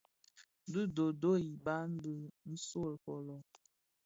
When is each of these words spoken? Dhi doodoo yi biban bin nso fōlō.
Dhi 0.71 0.81
doodoo 0.95 1.35
yi 1.43 1.47
biban 1.53 1.89
bin 2.01 2.19
nso 2.51 2.81
fōlō. 3.03 3.35